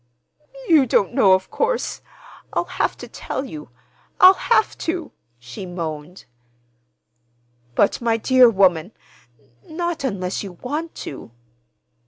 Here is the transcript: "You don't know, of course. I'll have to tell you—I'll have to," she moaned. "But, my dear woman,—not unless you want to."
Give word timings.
"You 0.67 0.87
don't 0.87 1.13
know, 1.13 1.33
of 1.33 1.51
course. 1.51 2.01
I'll 2.53 2.65
have 2.65 2.97
to 2.97 3.07
tell 3.07 3.45
you—I'll 3.45 4.33
have 4.33 4.75
to," 4.79 5.11
she 5.37 5.67
moaned. 5.67 6.25
"But, 7.75 8.01
my 8.01 8.17
dear 8.17 8.49
woman,—not 8.49 10.03
unless 10.03 10.41
you 10.41 10.53
want 10.53 10.95
to." 11.05 11.29